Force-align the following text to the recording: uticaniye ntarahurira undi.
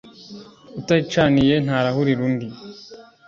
uticaniye 0.79 1.55
ntarahurira 1.65 2.21
undi. 2.27 2.47